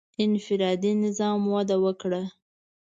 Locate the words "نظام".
1.03-1.39